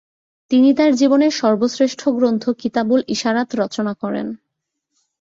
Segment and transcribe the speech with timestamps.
[0.51, 4.27] তিনি তার জীবনের সর্বশ্রেষ্ঠ গ্রন্থ কিতাবুল ইশারাত রচনা করেন।